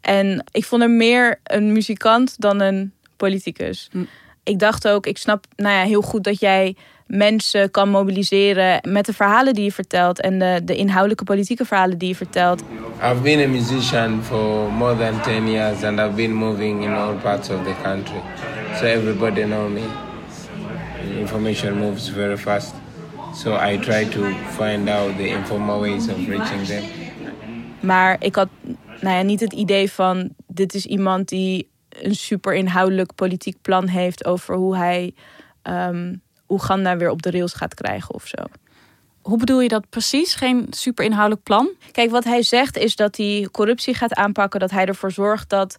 En 0.01 0.43
ik 0.51 0.65
vond 0.65 0.81
hem 0.81 0.97
meer 0.97 1.39
een 1.43 1.71
muzikant 1.71 2.41
dan 2.41 2.59
een 2.59 2.91
politicus. 3.17 3.89
Hm. 3.91 4.03
Ik 4.43 4.59
dacht 4.59 4.87
ook, 4.87 5.05
ik 5.05 5.17
snap 5.17 5.45
nou 5.55 5.75
ja, 5.75 5.83
heel 5.83 6.01
goed 6.01 6.23
dat 6.23 6.39
jij 6.39 6.75
mensen 7.07 7.71
kan 7.71 7.89
mobiliseren 7.89 8.79
met 8.89 9.05
de 9.05 9.13
verhalen 9.13 9.53
die 9.53 9.63
je 9.63 9.71
vertelt 9.71 10.21
en 10.21 10.39
de, 10.39 10.61
de 10.63 10.75
inhoudelijke 10.75 11.23
politieke 11.23 11.65
verhalen 11.65 11.97
die 11.97 12.07
je 12.07 12.15
vertelt. 12.15 12.63
I've 13.01 13.21
been 13.21 13.39
a 13.39 13.47
musician 13.47 14.23
for 14.23 14.71
more 14.71 14.97
than 14.97 15.21
10 15.21 15.47
years 15.47 15.83
and 15.83 15.99
I've 15.99 16.15
been 16.15 16.33
moving 16.33 16.83
in 16.83 16.93
all 16.93 17.13
parts 17.13 17.49
of 17.49 17.63
the 17.63 17.73
country. 17.83 18.21
So 18.75 18.85
everybody 18.85 19.43
know 19.43 19.69
me. 19.69 19.81
Information 21.23 21.77
moves 21.77 22.09
very 22.09 22.37
fast. 22.37 22.73
So 23.33 23.55
I 23.55 23.77
try 23.77 24.05
to 24.09 24.21
find 24.49 24.89
out 24.89 25.17
the 25.17 25.27
informal 25.27 25.79
ways 25.79 26.07
of 26.07 26.27
reaching 26.27 26.65
them. 26.65 26.83
Maar 27.79 28.15
ik 28.19 28.35
had 28.35 28.49
nou 29.01 29.15
ja, 29.15 29.21
niet 29.21 29.39
het 29.39 29.53
idee 29.53 29.91
van 29.91 30.29
dit 30.47 30.73
is 30.73 30.85
iemand 30.85 31.29
die 31.29 31.69
een 31.89 32.15
super 32.15 32.53
inhoudelijk 32.53 33.15
politiek 33.15 33.57
plan 33.61 33.87
heeft 33.87 34.25
over 34.25 34.55
hoe 34.55 34.77
hij 34.77 35.13
um, 35.63 36.21
Oeganda 36.47 36.97
weer 36.97 37.09
op 37.09 37.21
de 37.21 37.31
rails 37.31 37.53
gaat 37.53 37.73
krijgen 37.73 38.13
of 38.13 38.27
zo. 38.27 38.43
Hoe 39.21 39.37
bedoel 39.37 39.61
je 39.61 39.67
dat 39.67 39.89
precies? 39.89 40.35
Geen 40.35 40.67
super 40.69 41.05
inhoudelijk 41.05 41.43
plan? 41.43 41.69
Kijk, 41.91 42.11
wat 42.11 42.23
hij 42.23 42.43
zegt 42.43 42.77
is 42.77 42.95
dat 42.95 43.17
hij 43.17 43.47
corruptie 43.51 43.93
gaat 43.93 44.13
aanpakken. 44.13 44.59
Dat 44.59 44.71
hij 44.71 44.85
ervoor 44.85 45.11
zorgt 45.11 45.49
dat 45.49 45.77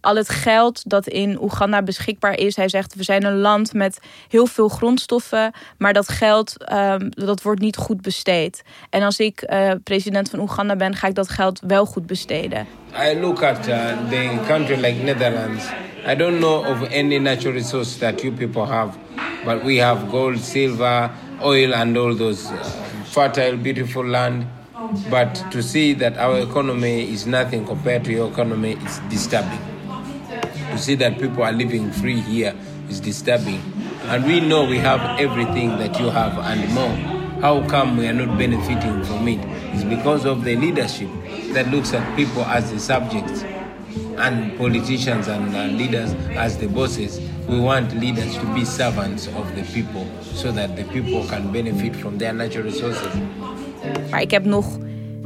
al 0.00 0.16
het 0.16 0.28
geld 0.28 0.82
dat 0.90 1.06
in 1.06 1.42
Oeganda 1.42 1.82
beschikbaar 1.82 2.38
is. 2.38 2.56
Hij 2.56 2.68
zegt, 2.68 2.94
we 2.94 3.02
zijn 3.02 3.24
een 3.24 3.38
land 3.38 3.72
met 3.72 3.98
heel 4.28 4.46
veel 4.46 4.68
grondstoffen, 4.68 5.52
maar 5.78 5.92
dat 5.92 6.08
geld 6.08 6.72
um, 6.72 7.08
dat 7.10 7.42
wordt 7.42 7.60
niet 7.60 7.76
goed 7.76 8.00
besteed. 8.00 8.62
En 8.90 9.02
als 9.02 9.18
ik 9.18 9.44
uh, 9.48 9.70
president 9.84 10.30
van 10.30 10.38
Oeganda 10.40 10.76
ben, 10.76 10.94
ga 10.94 11.06
ik 11.06 11.14
dat 11.14 11.28
geld 11.28 11.60
wel 11.66 11.86
goed 11.86 12.06
besteden. 12.06 12.66
I 13.12 13.20
look 13.20 13.42
at 13.42 13.68
uh, 13.68 13.74
the 14.08 14.38
country 14.46 14.76
like 14.76 15.02
Netherlands. 15.02 15.64
I 16.06 16.14
don't 16.14 16.38
know 16.38 16.66
of 16.66 16.82
any 16.92 17.18
natural 17.18 17.52
resource 17.52 17.98
that 17.98 18.20
you 18.20 18.32
people 18.32 18.64
have, 18.64 18.96
but 19.44 19.62
we 19.62 19.82
have 19.82 20.06
gold, 20.08 20.38
silver, 20.38 21.10
oil 21.42 21.74
and 21.74 21.96
all 21.96 22.16
those 22.16 22.52
uh, 22.52 22.64
fertile, 23.04 23.56
beautiful 23.56 24.04
land. 24.04 24.46
But 25.10 25.50
to 25.50 25.62
see 25.62 25.94
that 25.94 26.16
our 26.16 26.38
economy 26.38 27.12
is 27.12 27.26
nothing 27.26 27.66
compared 27.66 28.04
to 28.04 28.12
your 28.12 28.30
economy, 28.30 28.76
it's 28.80 29.00
disturbing. 29.08 29.75
To 30.76 30.82
see 30.82 30.94
that 30.96 31.18
people 31.18 31.42
are 31.42 31.52
living 31.52 31.90
free 31.90 32.20
here 32.20 32.54
is 32.90 33.00
disturbing. 33.00 33.62
And 34.08 34.26
we 34.26 34.40
know 34.40 34.66
we 34.66 34.76
have 34.76 35.18
everything 35.18 35.70
that 35.78 35.98
you 35.98 36.10
have 36.10 36.36
and 36.36 36.74
more. 36.74 37.40
How 37.40 37.66
come 37.66 37.96
we 37.96 38.06
are 38.06 38.12
not 38.12 38.36
benefiting 38.36 39.02
from 39.04 39.26
it? 39.26 39.40
It's 39.72 39.84
because 39.84 40.26
of 40.26 40.44
the 40.44 40.54
leadership 40.54 41.08
that 41.54 41.70
looks 41.70 41.94
at 41.94 42.14
people 42.14 42.44
as 42.44 42.70
the 42.70 42.78
subjects 42.78 43.42
and 44.18 44.54
politicians 44.58 45.28
and 45.28 45.56
uh, 45.56 45.64
leaders 45.74 46.12
as 46.36 46.58
the 46.58 46.68
bosses. 46.68 47.22
We 47.48 47.58
want 47.58 47.94
leaders 47.96 48.36
to 48.36 48.54
be 48.54 48.66
servants 48.66 49.28
of 49.28 49.56
the 49.56 49.62
people 49.72 50.06
so 50.20 50.52
that 50.52 50.76
the 50.76 50.84
people 50.84 51.26
can 51.26 51.52
benefit 51.52 51.96
from 51.96 52.18
their 52.18 52.34
natural 52.34 52.64
resources. 52.64 53.14
Maar 54.10 54.20
ik 54.20 54.30
heb 54.30 54.44
nog 54.44 54.78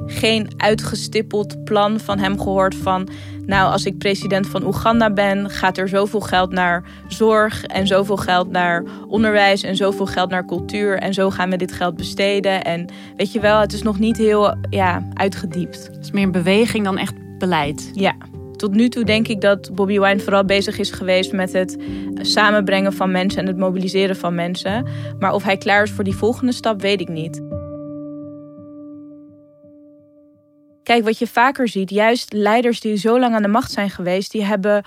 geen 0.06 0.50
uitgestippeld 0.56 1.64
plan 1.64 2.00
van 2.00 2.18
hem 2.18 2.40
gehoord 2.40 2.74
van... 2.74 3.08
nou, 3.50 3.72
als 3.72 3.84
ik 3.84 3.98
president 3.98 4.46
van 4.46 4.66
Oeganda 4.66 5.10
ben... 5.10 5.50
gaat 5.50 5.78
er 5.78 5.88
zoveel 5.88 6.20
geld 6.20 6.52
naar 6.52 6.84
zorg 7.08 7.64
en 7.64 7.86
zoveel 7.86 8.16
geld 8.16 8.50
naar 8.50 8.84
onderwijs... 9.08 9.62
en 9.62 9.76
zoveel 9.76 10.06
geld 10.06 10.30
naar 10.30 10.46
cultuur 10.46 10.98
en 10.98 11.14
zo 11.14 11.30
gaan 11.30 11.50
we 11.50 11.56
dit 11.56 11.72
geld 11.72 11.96
besteden. 11.96 12.64
En 12.64 12.86
weet 13.16 13.32
je 13.32 13.40
wel, 13.40 13.60
het 13.60 13.72
is 13.72 13.82
nog 13.82 13.98
niet 13.98 14.16
heel 14.16 14.54
ja, 14.70 15.08
uitgediept. 15.14 15.86
Het 15.92 16.04
is 16.04 16.10
meer 16.10 16.30
beweging 16.30 16.84
dan 16.84 16.98
echt 16.98 17.14
beleid. 17.38 17.90
Ja. 17.94 18.14
Tot 18.56 18.74
nu 18.74 18.88
toe 18.88 19.04
denk 19.04 19.28
ik 19.28 19.40
dat 19.40 19.74
Bobby 19.74 19.98
Wine 20.00 20.20
vooral 20.20 20.44
bezig 20.44 20.78
is 20.78 20.90
geweest 20.90 21.32
met 21.32 21.52
het 21.52 21.76
samenbrengen 22.14 22.92
van 22.92 23.10
mensen 23.10 23.40
en 23.40 23.46
het 23.46 23.56
mobiliseren 23.56 24.16
van 24.16 24.34
mensen. 24.34 24.86
Maar 25.18 25.32
of 25.32 25.42
hij 25.42 25.56
klaar 25.56 25.82
is 25.82 25.90
voor 25.90 26.04
die 26.04 26.16
volgende 26.16 26.52
stap, 26.52 26.80
weet 26.80 27.00
ik 27.00 27.08
niet. 27.08 27.42
Kijk, 30.90 31.04
wat 31.04 31.18
je 31.18 31.26
vaker 31.26 31.68
ziet, 31.68 31.90
juist 31.90 32.32
leiders 32.32 32.80
die 32.80 32.96
zo 32.96 33.18
lang 33.18 33.34
aan 33.34 33.42
de 33.42 33.48
macht 33.48 33.70
zijn 33.70 33.90
geweest, 33.90 34.30
die 34.30 34.44
hebben, 34.44 34.84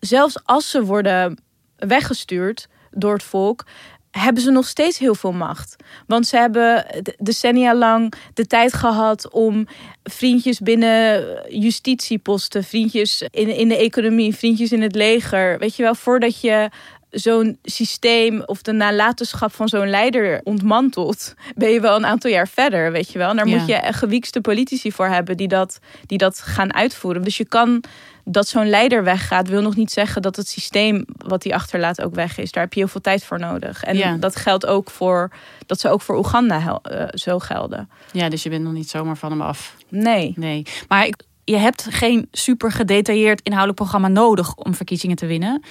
zelfs 0.00 0.38
als 0.44 0.70
ze 0.70 0.84
worden 0.84 1.42
weggestuurd 1.76 2.68
door 2.90 3.12
het 3.12 3.22
volk, 3.22 3.64
hebben 4.10 4.42
ze 4.42 4.50
nog 4.50 4.66
steeds 4.66 4.98
heel 4.98 5.14
veel 5.14 5.32
macht. 5.32 5.76
Want 6.06 6.26
ze 6.26 6.36
hebben 6.36 6.86
decennia 7.18 7.74
lang 7.74 8.14
de 8.34 8.46
tijd 8.46 8.72
gehad 8.72 9.30
om 9.30 9.66
vriendjes 10.02 10.60
binnen 10.60 11.24
justitieposten, 11.60 12.64
vriendjes 12.64 13.22
in, 13.30 13.48
in 13.48 13.68
de 13.68 13.76
economie, 13.76 14.34
vriendjes 14.34 14.72
in 14.72 14.82
het 14.82 14.94
leger. 14.94 15.58
Weet 15.58 15.76
je 15.76 15.82
wel, 15.82 15.94
voordat 15.94 16.40
je 16.40 16.68
zo'n 17.14 17.58
systeem 17.62 18.42
of 18.46 18.62
de 18.62 18.72
nalatenschap 18.72 19.52
van 19.52 19.68
zo'n 19.68 19.90
leider 19.90 20.40
ontmantelt, 20.44 21.34
ben 21.54 21.70
je 21.70 21.80
wel 21.80 21.96
een 21.96 22.06
aantal 22.06 22.30
jaar 22.30 22.48
verder, 22.48 22.92
weet 22.92 23.12
je 23.12 23.18
wel. 23.18 23.30
En 23.30 23.36
daar 23.36 23.46
moet 23.46 23.66
je 23.66 23.80
gewiekste 23.82 24.40
politici 24.40 24.92
voor 24.92 25.06
hebben 25.06 25.36
die 25.36 25.48
dat, 25.48 25.78
die 26.06 26.18
dat 26.18 26.40
gaan 26.40 26.74
uitvoeren. 26.74 27.22
Dus 27.22 27.36
je 27.36 27.48
kan 27.48 27.84
dat 28.24 28.48
zo'n 28.48 28.68
leider 28.68 29.04
weggaat, 29.04 29.48
wil 29.48 29.62
nog 29.62 29.76
niet 29.76 29.90
zeggen 29.90 30.22
dat 30.22 30.36
het 30.36 30.48
systeem 30.48 31.04
wat 31.16 31.44
hij 31.44 31.52
achterlaat 31.52 32.02
ook 32.02 32.14
weg 32.14 32.38
is. 32.38 32.52
Daar 32.52 32.62
heb 32.62 32.72
je 32.72 32.80
heel 32.80 32.88
veel 32.88 33.00
tijd 33.00 33.24
voor 33.24 33.38
nodig. 33.38 33.84
En 33.84 34.20
dat 34.20 34.36
geldt 34.36 34.66
ook 34.66 34.90
voor, 34.90 35.30
dat 35.66 35.80
ze 35.80 35.88
ook 35.88 36.02
voor 36.02 36.16
Oeganda 36.16 36.80
uh, 36.90 37.04
zo 37.10 37.38
gelden. 37.38 37.90
Ja, 38.12 38.28
dus 38.28 38.42
je 38.42 38.48
bent 38.48 38.64
nog 38.64 38.72
niet 38.72 38.90
zomaar 38.90 39.16
van 39.16 39.30
hem 39.30 39.40
af. 39.40 39.76
Nee. 39.88 40.32
Nee. 40.36 40.66
Maar 40.88 41.06
ik, 41.06 41.22
je 41.44 41.56
hebt 41.56 41.86
geen 41.90 42.28
super 42.32 42.72
gedetailleerd 42.72 43.40
inhoudelijk 43.40 43.78
programma 43.80 44.08
nodig 44.08 44.54
om 44.54 44.74
verkiezingen 44.74 45.16
te 45.16 45.26
winnen. 45.26 45.62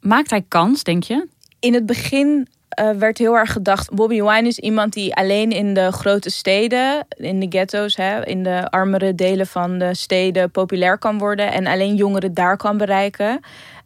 Maakt 0.00 0.30
hij 0.30 0.44
kans, 0.48 0.82
denk 0.82 1.02
je? 1.02 1.26
In 1.60 1.74
het 1.74 1.86
begin 1.86 2.48
uh, 2.80 2.90
werd 2.90 3.18
heel 3.18 3.36
erg 3.36 3.52
gedacht: 3.52 3.94
Bobby 3.94 4.22
Wine 4.22 4.48
is 4.48 4.58
iemand 4.58 4.92
die 4.92 5.14
alleen 5.14 5.50
in 5.50 5.74
de 5.74 5.92
grote 5.92 6.30
steden, 6.30 7.06
in 7.08 7.40
de 7.40 7.46
ghetto's, 7.48 7.96
hè, 7.96 8.26
in 8.26 8.42
de 8.42 8.70
armere 8.70 9.14
delen 9.14 9.46
van 9.46 9.78
de 9.78 9.94
steden 9.94 10.50
populair 10.50 10.98
kan 10.98 11.18
worden 11.18 11.52
en 11.52 11.66
alleen 11.66 11.94
jongeren 11.94 12.34
daar 12.34 12.56
kan 12.56 12.76
bereiken. 12.76 13.40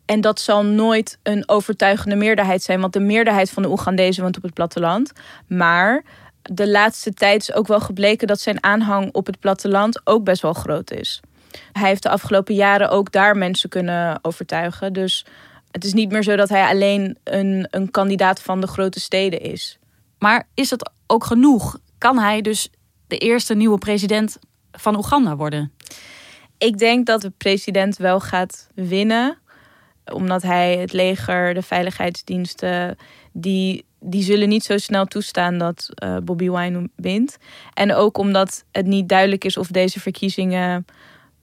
En 0.04 0.20
dat 0.20 0.40
zal 0.40 0.64
nooit 0.64 1.18
een 1.22 1.48
overtuigende 1.48 2.16
meerderheid 2.16 2.62
zijn, 2.62 2.80
want 2.80 2.92
de 2.92 3.00
meerderheid 3.00 3.50
van 3.50 3.62
de 3.62 3.70
Oegandezen 3.70 4.22
woont 4.22 4.36
op 4.36 4.42
het 4.42 4.54
platteland. 4.54 5.12
Maar 5.46 6.04
de 6.42 6.68
laatste 6.68 7.14
tijd 7.14 7.40
is 7.40 7.54
ook 7.54 7.66
wel 7.66 7.80
gebleken 7.80 8.26
dat 8.26 8.40
zijn 8.40 8.62
aanhang 8.62 9.12
op 9.12 9.26
het 9.26 9.38
platteland 9.38 10.00
ook 10.04 10.24
best 10.24 10.42
wel 10.42 10.52
groot 10.52 10.90
is. 10.90 11.20
Hij 11.72 11.88
heeft 11.88 12.02
de 12.02 12.08
afgelopen 12.08 12.54
jaren 12.54 12.90
ook 12.90 13.12
daar 13.12 13.36
mensen 13.36 13.68
kunnen 13.68 14.18
overtuigen. 14.22 14.92
Dus 14.92 15.26
het 15.72 15.84
is 15.84 15.92
niet 15.92 16.10
meer 16.10 16.22
zo 16.22 16.36
dat 16.36 16.48
hij 16.48 16.68
alleen 16.68 17.18
een, 17.24 17.66
een 17.70 17.90
kandidaat 17.90 18.42
van 18.42 18.60
de 18.60 18.66
grote 18.66 19.00
steden 19.00 19.40
is. 19.40 19.78
Maar 20.18 20.48
is 20.54 20.70
het 20.70 20.90
ook 21.06 21.24
genoeg? 21.24 21.78
Kan 21.98 22.18
hij 22.18 22.40
dus 22.40 22.70
de 23.06 23.18
eerste 23.18 23.54
nieuwe 23.54 23.78
president 23.78 24.38
van 24.72 24.96
Oeganda 24.96 25.36
worden? 25.36 25.72
Ik 26.58 26.78
denk 26.78 27.06
dat 27.06 27.20
de 27.20 27.32
president 27.36 27.96
wel 27.96 28.20
gaat 28.20 28.68
winnen. 28.74 29.38
Omdat 30.12 30.42
hij 30.42 30.76
het 30.76 30.92
leger, 30.92 31.54
de 31.54 31.62
veiligheidsdiensten, 31.62 32.96
die, 33.32 33.84
die 34.00 34.22
zullen 34.22 34.48
niet 34.48 34.64
zo 34.64 34.78
snel 34.78 35.04
toestaan 35.04 35.58
dat 35.58 35.88
uh, 36.04 36.16
Bobby 36.16 36.50
Wine 36.50 36.90
wint. 36.96 37.36
En 37.74 37.94
ook 37.94 38.18
omdat 38.18 38.64
het 38.72 38.86
niet 38.86 39.08
duidelijk 39.08 39.44
is 39.44 39.56
of 39.56 39.66
deze 39.66 40.00
verkiezingen 40.00 40.84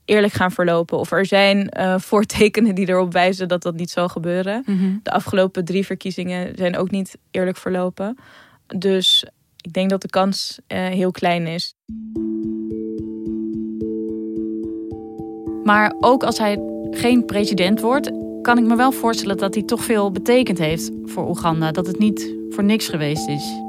eerlijk 0.10 0.34
gaan 0.34 0.52
verlopen. 0.52 0.98
Of 0.98 1.12
er 1.12 1.26
zijn 1.26 1.74
uh, 1.78 2.00
voortekenen 2.00 2.76
die 2.76 2.89
erop 2.89 3.13
wijzen 3.13 3.48
dat 3.48 3.62
dat 3.62 3.76
niet 3.76 3.89
zal 3.89 4.10
gebeuren. 4.10 4.63
Mhm. 4.65 4.98
De 5.04 5.12
afgelopen 5.12 5.65
drie 5.65 5.86
verkiezingen 5.86 6.56
zijn 6.56 6.78
ook 6.78 6.91
niet 6.91 7.17
eerlijk 7.32 7.58
verlopen. 7.58 8.17
Dus 8.67 9.26
ik 9.62 9.74
denk 9.74 9.89
dat 9.89 10.02
de 10.02 10.10
kans 10.10 10.60
uh, 10.67 10.86
heel 10.88 11.12
klein 11.12 11.48
is. 11.48 11.74
Maar 15.63 15.95
ook 16.00 16.24
als 16.24 16.38
hij 16.38 16.60
geen 16.91 17.26
president 17.26 17.80
wordt, 17.80 18.12
kan 18.41 18.58
ik 18.58 18.63
me 18.63 18.76
wel 18.76 18.91
voorstellen 18.91 19.38
dat 19.38 19.54
hij 19.54 19.63
toch 19.63 19.84
veel 19.84 20.12
betekend 20.12 20.58
heeft 20.58 20.91
voor 21.04 21.30
Oeganda. 21.30 21.72
Dat 21.72 21.88
het 21.88 22.00
niet 22.00 22.36
voor 22.50 22.63
niks 22.63 22.88
geweest 22.88 23.28
is. 23.28 23.68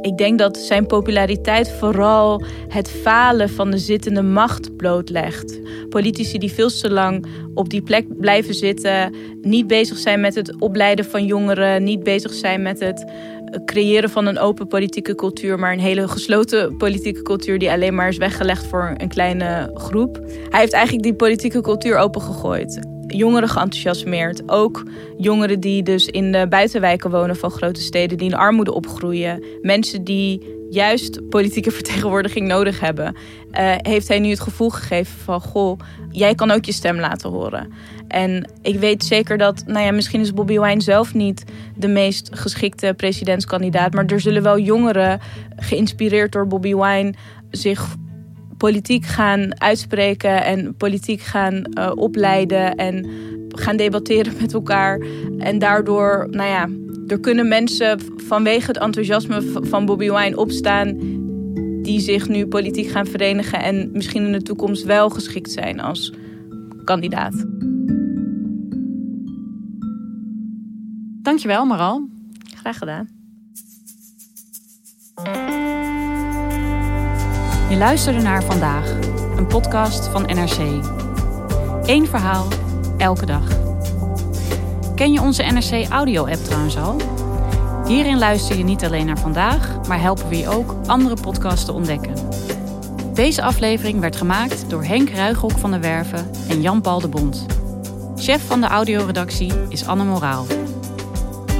Ik 0.00 0.16
denk 0.16 0.38
dat 0.38 0.56
zijn 0.56 0.86
populariteit 0.86 1.70
vooral 1.70 2.44
het 2.68 2.90
falen 2.90 3.50
van 3.50 3.70
de 3.70 3.78
zittende 3.78 4.22
macht 4.22 4.76
blootlegt. 4.76 5.60
Politici 5.88 6.38
die 6.38 6.52
veel 6.52 6.68
te 6.68 6.90
lang 6.90 7.26
op 7.54 7.70
die 7.70 7.82
plek 7.82 8.18
blijven 8.20 8.54
zitten, 8.54 9.14
niet 9.40 9.66
bezig 9.66 9.98
zijn 9.98 10.20
met 10.20 10.34
het 10.34 10.60
opleiden 10.60 11.04
van 11.04 11.24
jongeren, 11.24 11.84
niet 11.84 12.02
bezig 12.02 12.32
zijn 12.32 12.62
met 12.62 12.80
het 12.80 13.04
creëren 13.64 14.10
van 14.10 14.26
een 14.26 14.38
open 14.38 14.66
politieke 14.66 15.14
cultuur, 15.14 15.58
maar 15.58 15.72
een 15.72 15.78
hele 15.78 16.08
gesloten 16.08 16.76
politieke 16.76 17.22
cultuur 17.22 17.58
die 17.58 17.70
alleen 17.70 17.94
maar 17.94 18.08
is 18.08 18.16
weggelegd 18.16 18.66
voor 18.66 18.94
een 18.96 19.08
kleine 19.08 19.70
groep. 19.74 20.20
Hij 20.48 20.60
heeft 20.60 20.72
eigenlijk 20.72 21.04
die 21.04 21.14
politieke 21.14 21.60
cultuur 21.60 21.96
opengegooid 21.96 22.92
jongeren 23.16 23.48
geenthousiasmeerd. 23.48 24.42
Ook 24.46 24.82
jongeren 25.16 25.60
die 25.60 25.82
dus 25.82 26.06
in 26.06 26.32
de 26.32 26.46
buitenwijken 26.48 27.10
wonen 27.10 27.36
van 27.36 27.50
grote 27.50 27.80
steden, 27.80 28.18
die 28.18 28.28
in 28.28 28.36
armoede 28.36 28.74
opgroeien. 28.74 29.44
Mensen 29.62 30.04
die 30.04 30.54
juist 30.70 31.28
politieke 31.28 31.70
vertegenwoordiging 31.80 32.46
nodig 32.46 32.80
hebben. 32.80 33.14
Uh, 33.14 33.74
heeft 33.76 34.08
hij 34.08 34.18
nu 34.18 34.28
het 34.28 34.40
gevoel 34.40 34.70
gegeven 34.70 35.18
van: 35.18 35.40
Goh, 35.40 35.78
jij 36.10 36.34
kan 36.34 36.50
ook 36.50 36.64
je 36.64 36.72
stem 36.72 37.00
laten 37.00 37.30
horen. 37.30 37.72
En 38.08 38.50
ik 38.62 38.78
weet 38.78 39.04
zeker 39.04 39.38
dat, 39.38 39.62
nou 39.66 39.84
ja, 39.84 39.92
misschien 39.92 40.20
is 40.20 40.32
Bobby 40.32 40.58
Wine 40.58 40.80
zelf 40.80 41.14
niet 41.14 41.44
de 41.76 41.88
meest 41.88 42.30
geschikte 42.32 42.94
presidentskandidaat. 42.96 43.92
Maar 43.92 44.06
er 44.06 44.20
zullen 44.20 44.42
wel 44.42 44.58
jongeren, 44.58 45.20
geïnspireerd 45.56 46.32
door 46.32 46.46
Bobby 46.46 46.74
Wine, 46.74 47.14
zich 47.50 47.96
politiek 48.64 49.04
gaan 49.04 49.60
uitspreken 49.60 50.44
en 50.44 50.76
politiek 50.76 51.20
gaan 51.20 51.54
uh, 51.54 51.90
opleiden 51.94 52.74
en 52.74 53.08
gaan 53.48 53.76
debatteren 53.76 54.32
met 54.40 54.54
elkaar. 54.54 55.00
En 55.38 55.58
daardoor, 55.58 56.26
nou 56.30 56.48
ja, 56.48 56.68
er 57.06 57.20
kunnen 57.20 57.48
mensen 57.48 58.00
vanwege 58.16 58.66
het 58.66 58.78
enthousiasme 58.78 59.42
van 59.62 59.86
Bobby 59.86 60.10
Wine 60.10 60.36
opstaan 60.36 60.96
die 61.82 62.00
zich 62.00 62.28
nu 62.28 62.46
politiek 62.46 62.90
gaan 62.90 63.06
verenigen 63.06 63.62
en 63.62 63.90
misschien 63.92 64.26
in 64.26 64.32
de 64.32 64.42
toekomst 64.42 64.84
wel 64.84 65.10
geschikt 65.10 65.50
zijn 65.50 65.80
als 65.80 66.12
kandidaat. 66.84 67.46
Dankjewel, 71.22 71.64
Maral. 71.64 72.08
Graag 72.54 72.78
gedaan. 72.78 73.08
Je 77.74 77.80
luisterde 77.80 78.20
naar 78.20 78.44
Vandaag, 78.44 78.90
een 79.36 79.46
podcast 79.46 80.08
van 80.08 80.22
NRC. 80.22 80.58
Eén 81.82 82.06
verhaal, 82.06 82.46
elke 82.96 83.26
dag. 83.26 83.42
Ken 84.94 85.12
je 85.12 85.20
onze 85.20 85.42
NRC 85.42 85.88
Audio-app 85.88 86.44
trouwens 86.44 86.76
al? 86.76 86.96
Hierin 87.86 88.18
luister 88.18 88.56
je 88.56 88.64
niet 88.64 88.84
alleen 88.84 89.06
naar 89.06 89.18
vandaag, 89.18 89.86
maar 89.88 90.00
helpen 90.00 90.28
we 90.28 90.38
je 90.38 90.48
ook 90.48 90.74
andere 90.86 91.16
podcasts 91.20 91.64
te 91.64 91.72
ontdekken. 91.72 92.14
Deze 93.14 93.42
aflevering 93.42 94.00
werd 94.00 94.16
gemaakt 94.16 94.70
door 94.70 94.84
Henk 94.84 95.10
Ruigrok 95.10 95.58
van 95.58 95.70
de 95.70 95.78
Werven 95.78 96.30
en 96.48 96.60
Jan-Paul 96.60 97.00
de 97.00 97.08
Bond. 97.08 97.46
Chef 98.16 98.46
van 98.46 98.60
de 98.60 98.66
audioredactie 98.66 99.52
is 99.68 99.86
Anne 99.86 100.04
Moraal. 100.04 100.46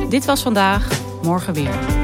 Dit 0.09 0.25
was 0.25 0.43
vandaag, 0.43 0.89
morgen 1.23 1.55
weer. 1.55 2.04